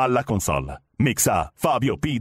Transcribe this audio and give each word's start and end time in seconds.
Alla 0.00 0.22
console, 0.22 0.84
mixa 0.98 1.52
Fabio 1.56 1.96
P. 1.96 2.20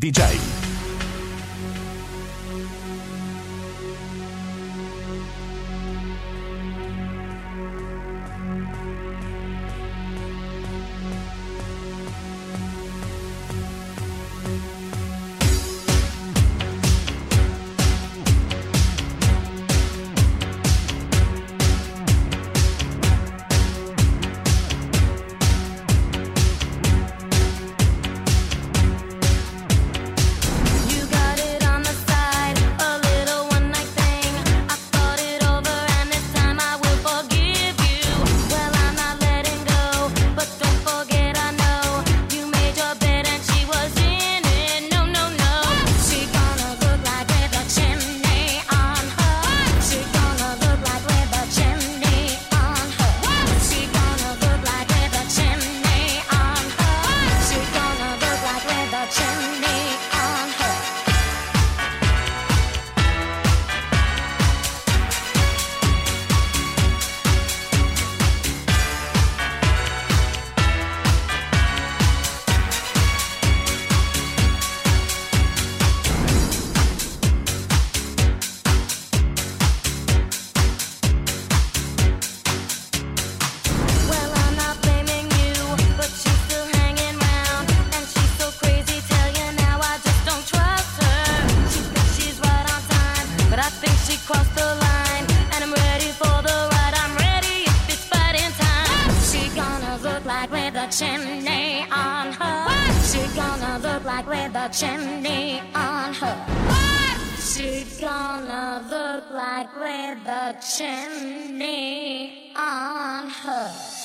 DJ. 113.48 113.97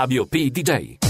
Fabio 0.00 0.24
P. 0.24 0.50
DJ. 0.50 1.09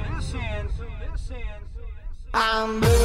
I'm 2.53 2.81
blue, 2.81 3.00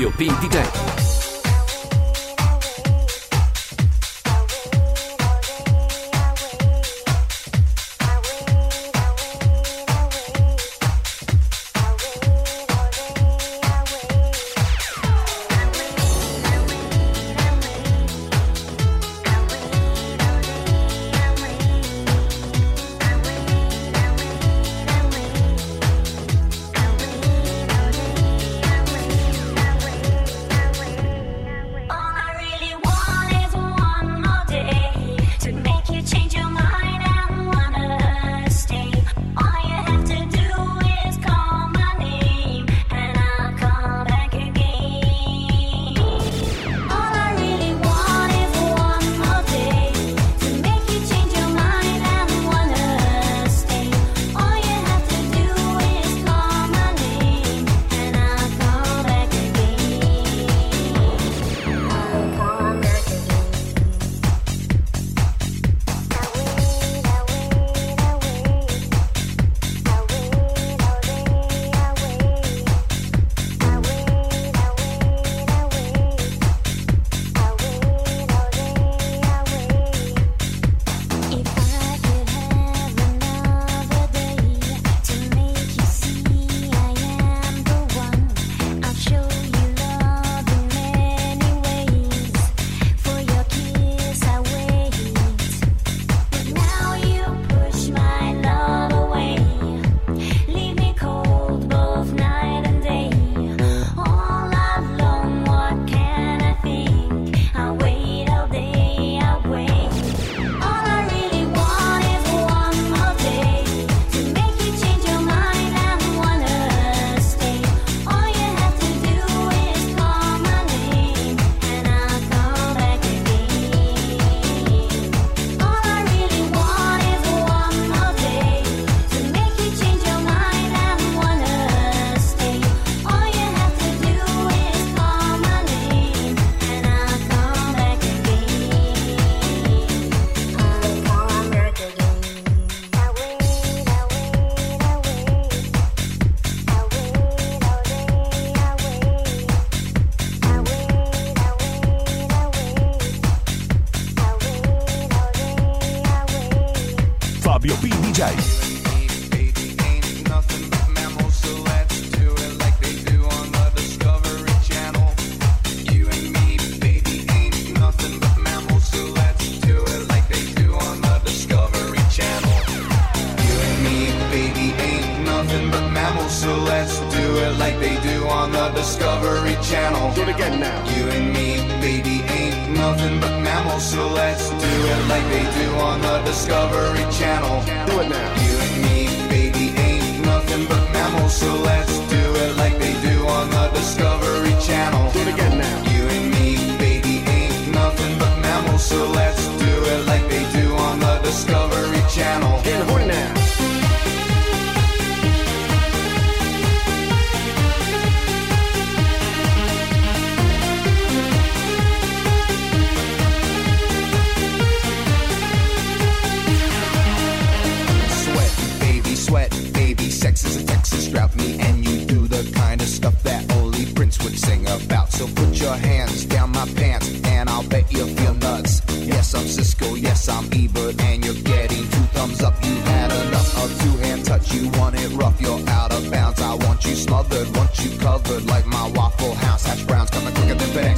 Fabio 0.00 0.10
P. 0.12 0.30
DJ. 0.40 0.89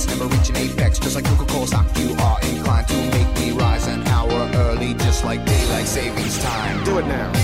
heights, 0.02 0.18
never 0.18 0.34
reach 0.34 0.48
an 0.50 0.56
apex. 0.56 0.98
Just 0.98 1.14
like 1.14 1.24
Coca-Cola 1.24 1.66
stock, 1.66 1.86
you 1.98 2.14
are 2.16 2.40
inclined 2.42 2.88
to 2.88 2.96
make 3.10 3.38
me 3.38 3.52
rise 3.52 3.86
an 3.86 4.02
hour 4.08 4.50
early, 4.54 4.94
just 4.94 5.24
like 5.24 5.44
daylight 5.44 5.86
savings 5.86 6.38
time. 6.42 6.84
Do 6.84 6.98
it 6.98 7.06
now. 7.06 7.41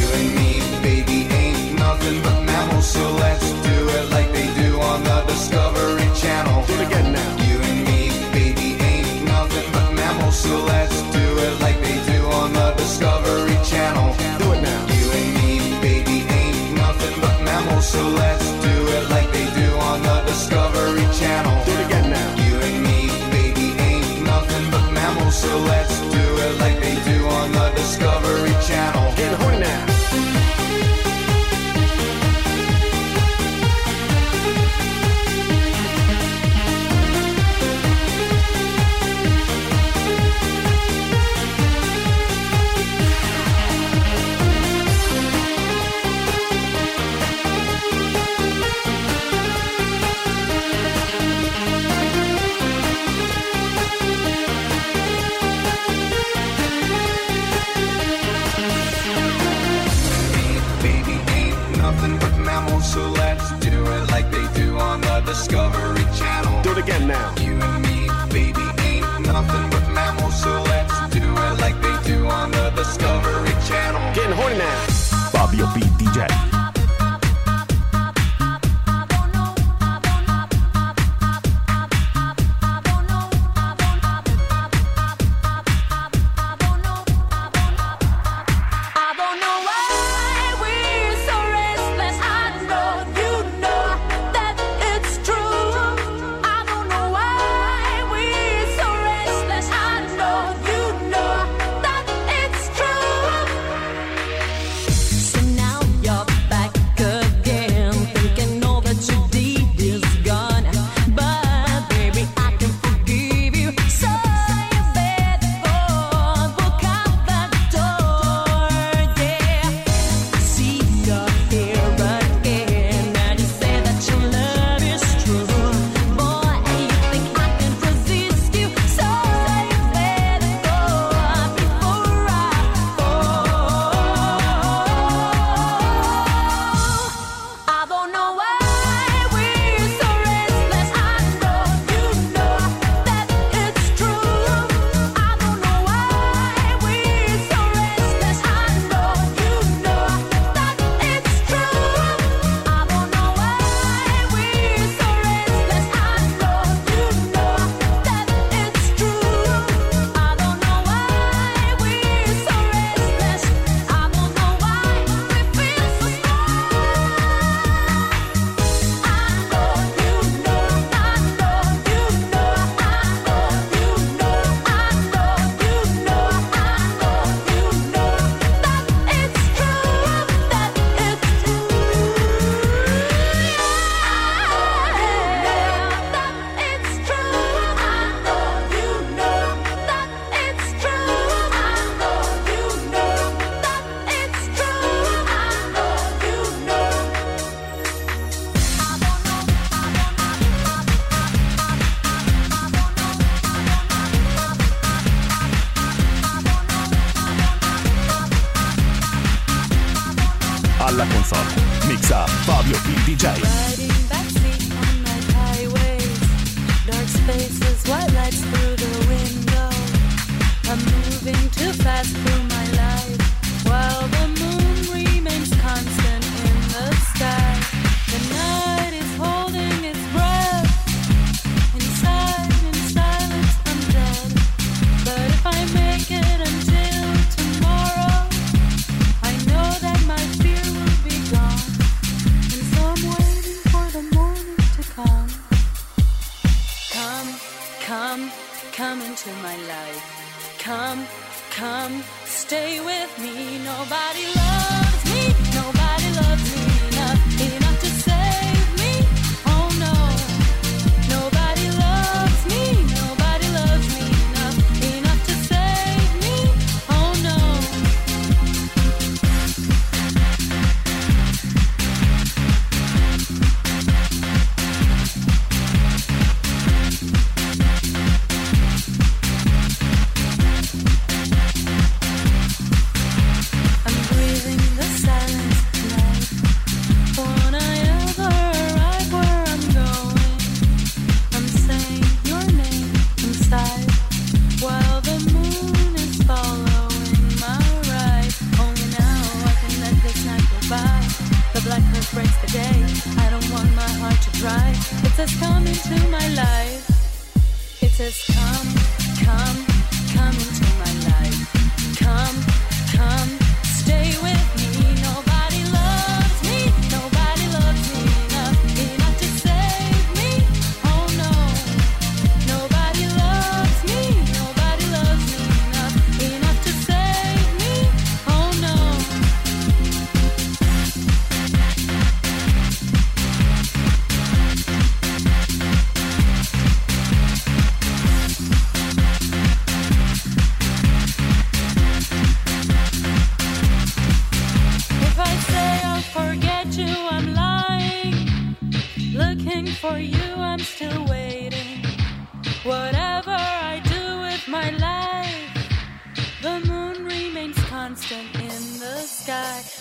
Discovery 27.98 28.54
Channel. 28.62 29.07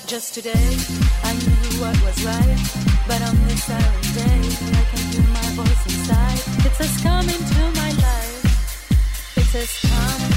Just 0.07 0.33
today, 0.33 0.53
I 1.23 1.33
knew 1.33 1.81
what 1.81 2.01
was 2.01 2.23
right, 2.23 2.57
but 3.09 3.21
on 3.21 3.35
this 3.45 3.61
silent 3.65 4.15
day, 4.15 4.39
I 4.79 4.83
can 4.89 5.03
hear 5.11 5.21
my 5.33 5.49
voice 5.51 5.85
inside. 5.85 6.39
It 6.65 6.73
says, 6.77 6.95
"Come 7.03 7.27
into 7.27 7.61
my 7.75 7.91
life." 7.91 9.35
It 9.35 9.45
says, 9.47 9.69
"Come." 9.81 10.36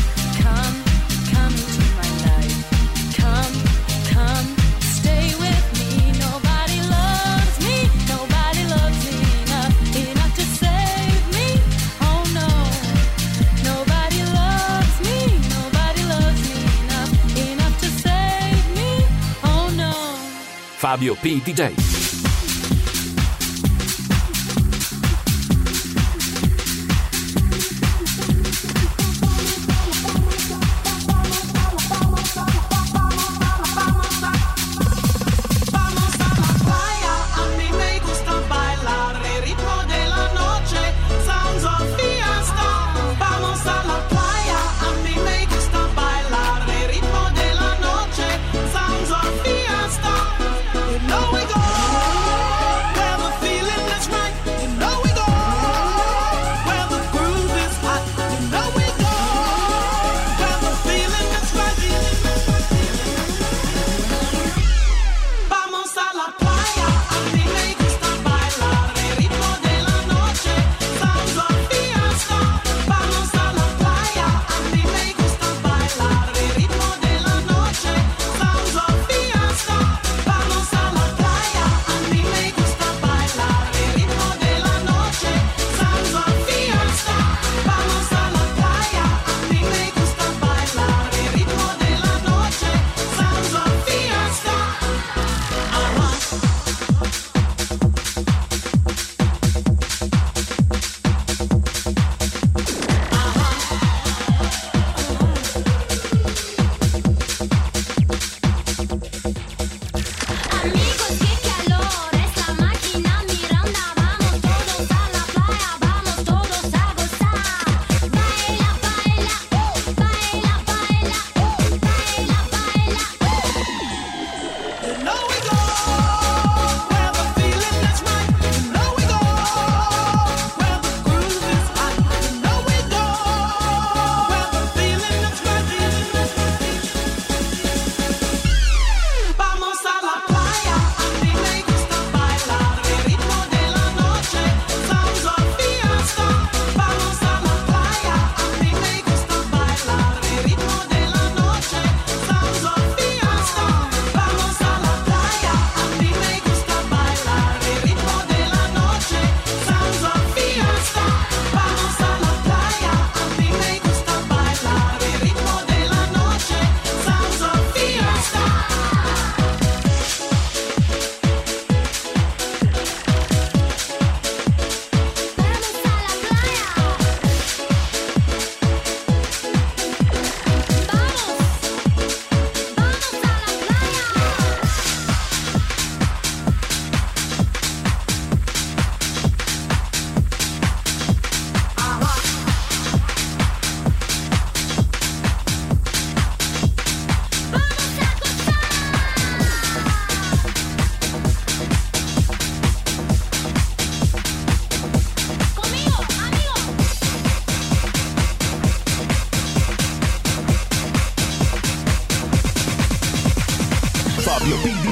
Fabio 20.91 21.15
P. 21.15 21.41
DJ. 21.41 22.00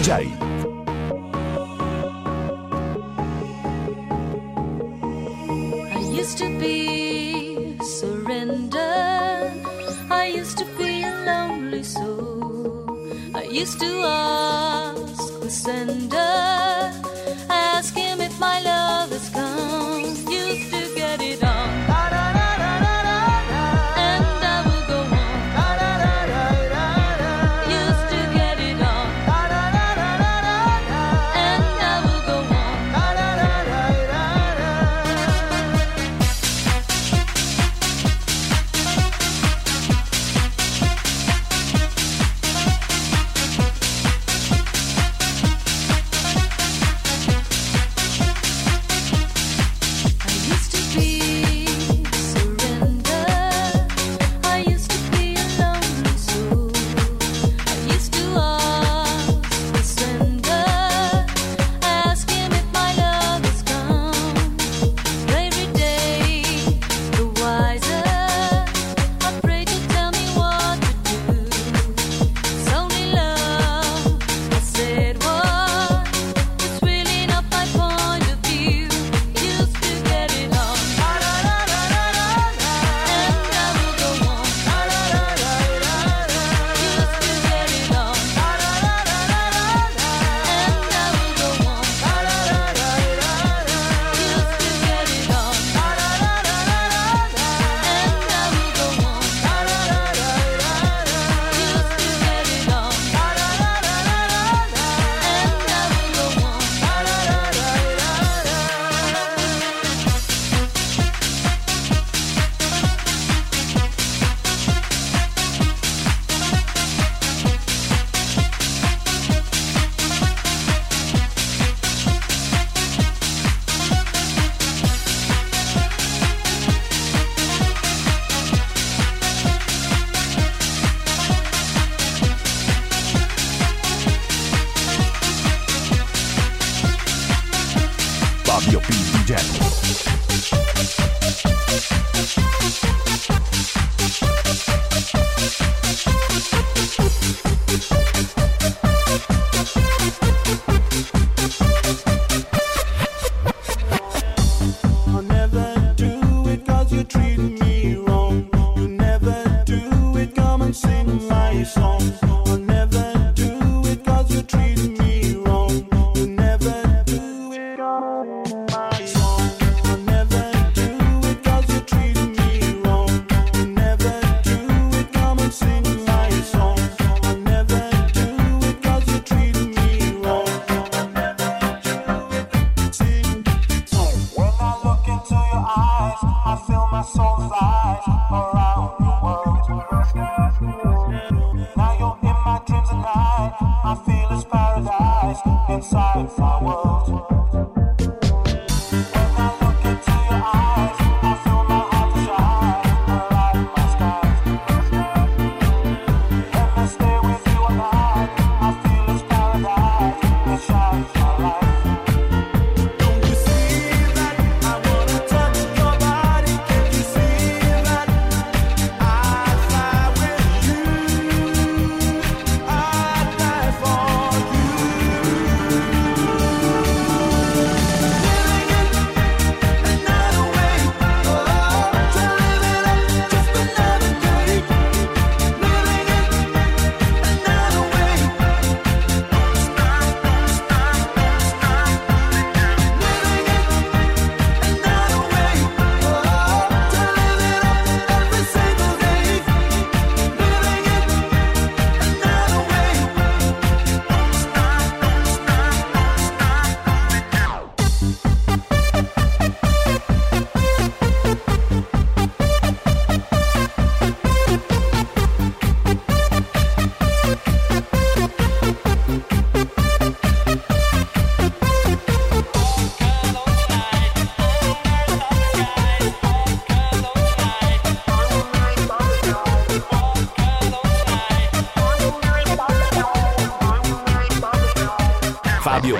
Yay. 0.09 0.47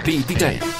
Fabio 0.09 0.23
P. 0.23 0.25
DJ. 0.25 0.78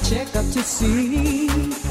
Check 0.00 0.36
up 0.36 0.44
to 0.52 0.62
see. 0.62 1.87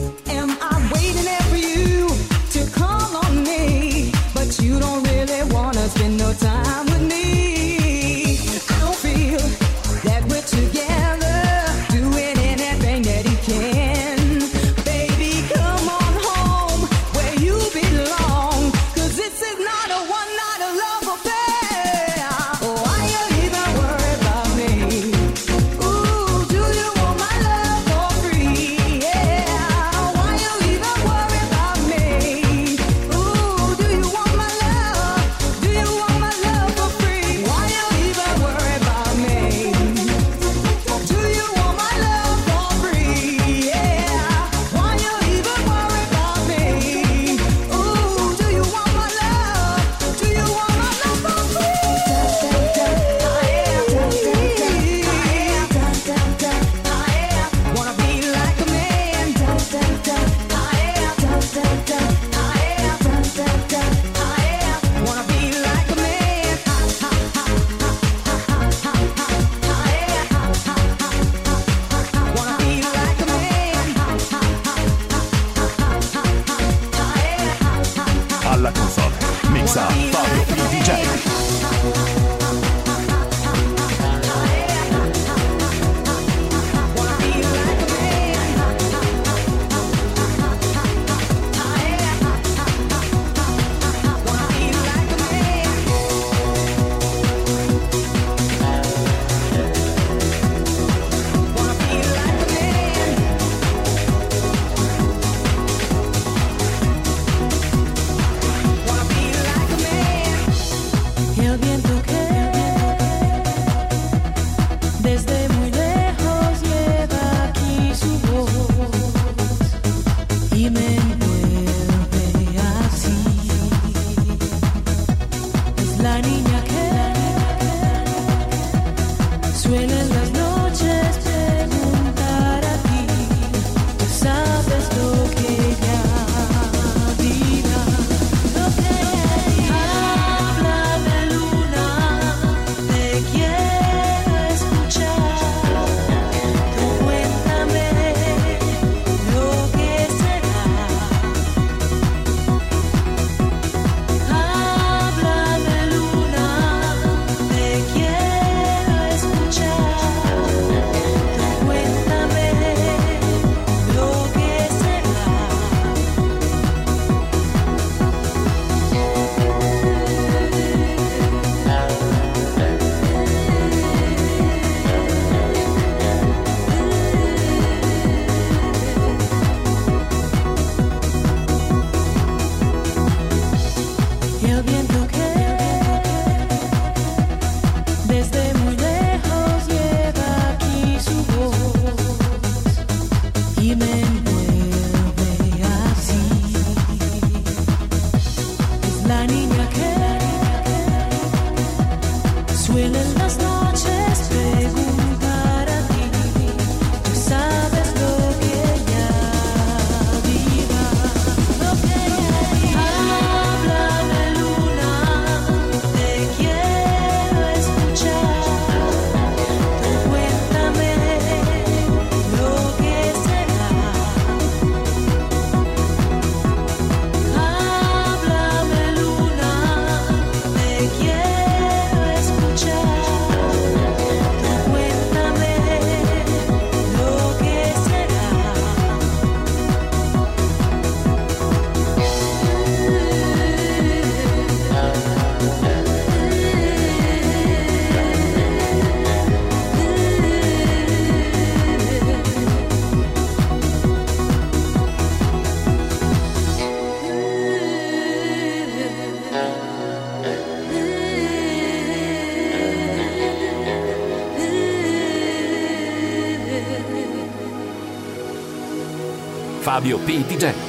Fabio 269.87 270.66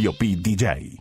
Fabio 0.00 0.12
P. 0.14 0.34
DJ. 0.34 0.99